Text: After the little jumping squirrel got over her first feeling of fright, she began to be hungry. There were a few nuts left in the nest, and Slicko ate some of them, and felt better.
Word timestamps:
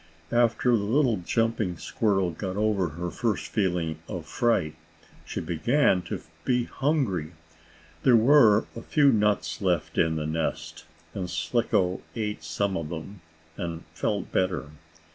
After 0.31 0.71
the 0.75 0.81
little 0.83 1.17
jumping 1.17 1.77
squirrel 1.77 2.31
got 2.31 2.57
over 2.57 2.87
her 2.89 3.11
first 3.11 3.49
feeling 3.51 3.99
of 4.07 4.25
fright, 4.25 4.73
she 5.25 5.39
began 5.41 6.01
to 6.09 6.21
be 6.43 6.63
hungry. 6.63 7.33
There 8.01 8.15
were 8.15 8.65
a 8.75 8.81
few 8.81 9.11
nuts 9.11 9.61
left 9.61 9.99
in 9.99 10.15
the 10.15 10.25
nest, 10.25 10.85
and 11.13 11.29
Slicko 11.29 12.01
ate 12.15 12.43
some 12.43 12.75
of 12.75 12.89
them, 12.89 13.21
and 13.57 13.83
felt 13.93 14.31
better. 14.31 14.69